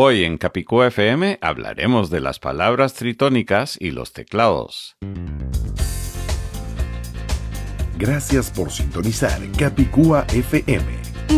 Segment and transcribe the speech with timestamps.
[0.00, 4.96] Hoy en Capicú FM hablaremos de las palabras tritónicas y los teclados.
[7.96, 10.84] Gracias por sintonizar Capicúa FM.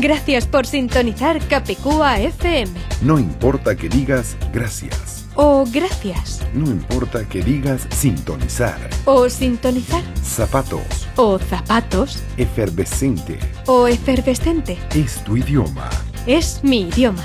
[0.02, 2.70] Gracias por sintonizar Capicúa FM.
[3.00, 6.46] No importa que digas gracias o gracias.
[6.52, 10.02] No importa que digas sintonizar o sintonizar.
[10.22, 12.22] Zapatos o zapatos.
[12.36, 14.76] Efervescente o efervescente.
[14.94, 15.88] Es tu idioma.
[16.26, 17.24] Es mi idioma.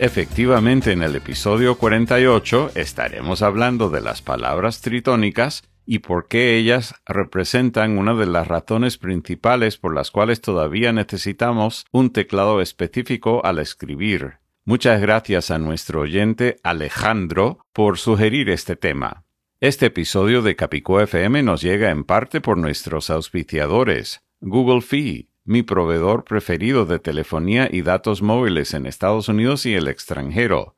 [0.00, 6.96] Efectivamente, en el episodio 48 estaremos hablando de las palabras tritónicas y por qué ellas
[7.06, 13.60] representan una de las razones principales por las cuales todavía necesitamos un teclado específico al
[13.60, 14.38] escribir.
[14.64, 19.24] Muchas gracias a nuestro oyente Alejandro por sugerir este tema.
[19.60, 25.62] Este episodio de Capicó FM nos llega en parte por nuestros auspiciadores, Google Fee, mi
[25.62, 30.74] proveedor preferido de telefonía y datos móviles en Estados Unidos y el extranjero.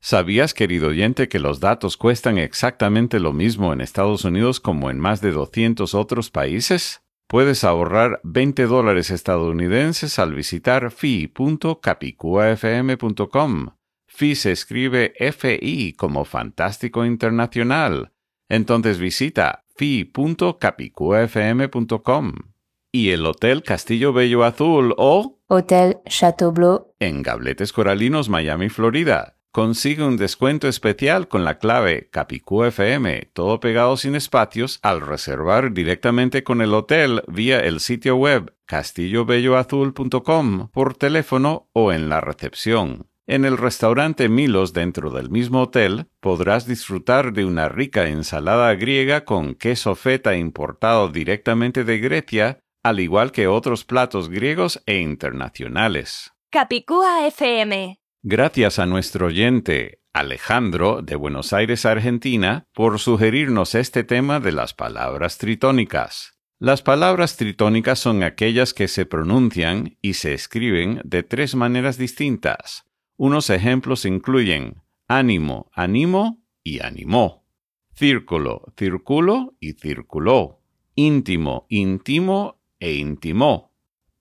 [0.00, 4.98] ¿Sabías, querido oyente, que los datos cuestan exactamente lo mismo en Estados Unidos como en
[4.98, 7.02] más de 200 otros países?
[7.28, 13.66] Puedes ahorrar 20 dólares estadounidenses al visitar fi.capicuafm.com.
[14.08, 18.14] Fi se escribe FI como Fantástico Internacional.
[18.48, 22.49] Entonces visita fi.capicuafm.com
[22.92, 29.36] y el Hotel Castillo Bello Azul o Hotel Chateau Bleu en Gabletes Coralinos, Miami, Florida.
[29.52, 36.44] Consigue un descuento especial con la clave CapicúFM, todo pegado sin espacios, al reservar directamente
[36.44, 43.08] con el hotel vía el sitio web castillobelloazul.com por teléfono o en la recepción.
[43.26, 49.24] En el restaurante Milos dentro del mismo hotel podrás disfrutar de una rica ensalada griega
[49.24, 56.32] con queso feta importado directamente de Grecia al igual que otros platos griegos e internacionales.
[56.50, 58.00] Capicúa FM.
[58.22, 64.74] Gracias a nuestro oyente Alejandro de Buenos Aires, Argentina, por sugerirnos este tema de las
[64.74, 66.36] palabras tritónicas.
[66.58, 72.84] Las palabras tritónicas son aquellas que se pronuncian y se escriben de tres maneras distintas.
[73.16, 77.46] Unos ejemplos incluyen ánimo, animo y animó,
[77.94, 80.60] círculo, círculo y circuló,
[80.94, 83.72] íntimo, íntimo e intimó.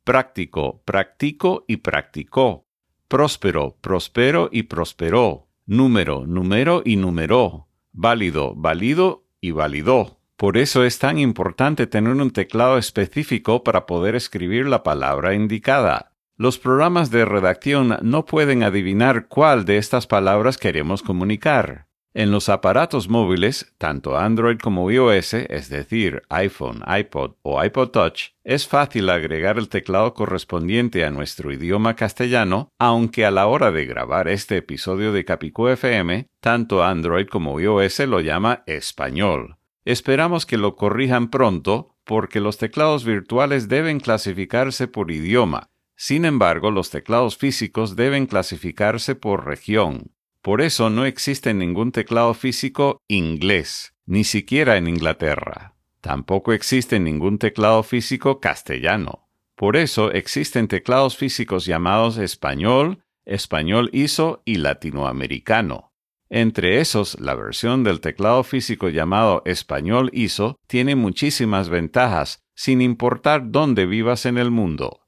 [0.03, 2.68] Práctico, practico y practicó.
[3.08, 5.47] Próspero, prospero y prosperó.
[5.66, 7.68] Número, número y numeró.
[7.92, 10.20] Válido, válido y validó.
[10.36, 16.14] Por eso es tan importante tener un teclado específico para poder escribir la palabra indicada.
[16.38, 21.88] Los programas de redacción no pueden adivinar cuál de estas palabras queremos comunicar.
[22.16, 28.30] En los aparatos móviles, tanto Android como iOS, es decir, iPhone, iPod o iPod Touch,
[28.44, 33.86] es fácil agregar el teclado correspondiente a nuestro idioma castellano, aunque a la hora de
[33.86, 39.58] grabar este episodio de Capicú FM, tanto Android como iOS lo llama español.
[39.86, 45.70] Esperamos que lo corrijan pronto, porque los teclados virtuales deben clasificarse por idioma.
[45.96, 50.12] Sin embargo, los teclados físicos deben clasificarse por región.
[50.49, 55.75] Por eso no existe ningún teclado físico inglés, ni siquiera en Inglaterra.
[56.01, 59.29] Tampoco existe ningún teclado físico castellano.
[59.55, 65.93] Por eso existen teclados físicos llamados español, español ISO y latinoamericano.
[66.31, 73.51] Entre esos, la versión del teclado físico llamado español ISO tiene muchísimas ventajas, sin importar
[73.51, 75.01] dónde vivas en el mundo.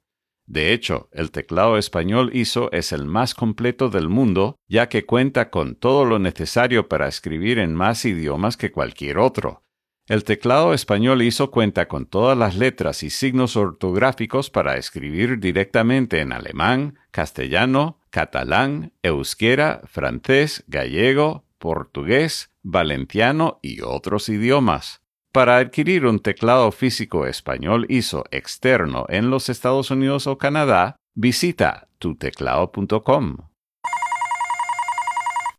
[0.51, 5.49] De hecho, el teclado español ISO es el más completo del mundo, ya que cuenta
[5.49, 9.63] con todo lo necesario para escribir en más idiomas que cualquier otro.
[10.07, 16.19] El teclado español ISO cuenta con todas las letras y signos ortográficos para escribir directamente
[16.19, 25.00] en alemán, castellano, catalán, euskera, francés, gallego, portugués, valenciano y otros idiomas.
[25.31, 31.87] Para adquirir un teclado físico español ISO externo en los Estados Unidos o Canadá, visita
[31.99, 33.50] tuteclado.com.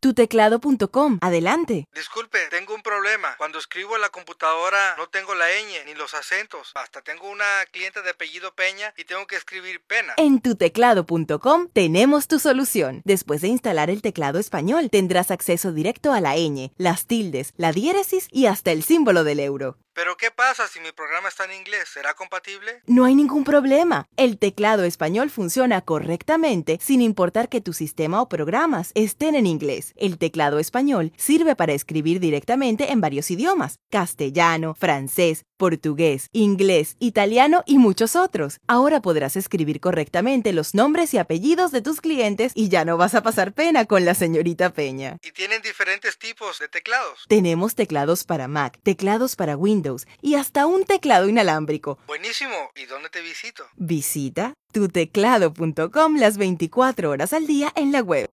[0.03, 1.19] tuteclado.com.
[1.21, 1.87] Adelante.
[1.95, 3.37] Disculpe, tengo un problema.
[3.39, 6.73] Cuando escribo en la computadora no tengo la ñ ni los acentos.
[6.75, 10.15] Hasta tengo una cliente de apellido Peña y tengo que escribir pena.
[10.17, 13.01] En tuteclado.com tenemos tu solución.
[13.05, 17.71] Después de instalar el teclado español, tendrás acceso directo a la ñ, las tildes, la
[17.71, 19.79] diéresis y hasta el símbolo del euro.
[19.95, 21.91] Pero ¿qué pasa si mi programa está en inglés?
[21.93, 22.81] ¿Será compatible?
[22.87, 24.07] No hay ningún problema.
[24.17, 29.93] El teclado español funciona correctamente sin importar que tu sistema o programas estén en inglés.
[29.97, 37.63] El teclado español sirve para escribir directamente en varios idiomas, castellano, francés, portugués, inglés, italiano
[37.67, 38.59] y muchos otros.
[38.67, 43.15] Ahora podrás escribir correctamente los nombres y apellidos de tus clientes y ya no vas
[43.15, 45.19] a pasar pena con la señorita Peña.
[45.23, 47.27] ¿Y tienen diferentes tipos de teclados?
[47.29, 51.97] Tenemos teclados para Mac, teclados para Windows, y hasta un teclado inalámbrico.
[52.09, 52.73] Buenísimo.
[52.75, 53.63] ¿Y dónde te visito?
[53.77, 58.29] Visita tuteclado.com las 24 horas al día en la web.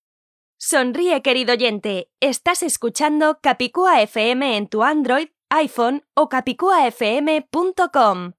[0.58, 2.10] Sonríe, querido oyente.
[2.20, 8.32] Estás escuchando Capicúa FM en tu Android, iPhone o capicuafm.com.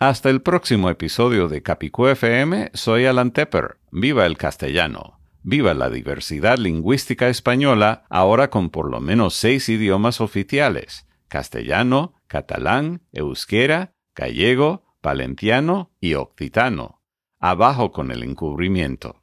[0.00, 3.78] Hasta el próximo episodio de Capicúa FM, soy Alan Tepper.
[3.90, 5.18] Viva el castellano.
[5.42, 13.02] Viva la diversidad lingüística española, ahora con por lo menos seis idiomas oficiales castellano, catalán,
[13.12, 17.02] euskera, gallego, valenciano y occitano.
[17.38, 19.22] Abajo con el encubrimiento.